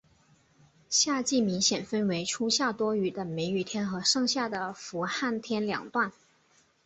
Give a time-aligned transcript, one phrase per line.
[0.89, 6.11] 夏季明显分为初夏多雨的梅雨天和盛夏的伏旱天两段。